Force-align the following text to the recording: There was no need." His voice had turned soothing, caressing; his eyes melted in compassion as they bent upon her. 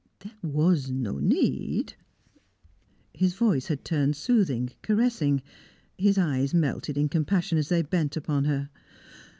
There 0.21 0.31
was 0.41 0.89
no 0.89 1.19
need." 1.19 1.93
His 3.13 3.35
voice 3.35 3.67
had 3.67 3.85
turned 3.85 4.15
soothing, 4.15 4.71
caressing; 4.81 5.43
his 5.95 6.17
eyes 6.17 6.55
melted 6.55 6.97
in 6.97 7.07
compassion 7.07 7.59
as 7.59 7.69
they 7.69 7.83
bent 7.83 8.17
upon 8.17 8.45
her. 8.45 8.71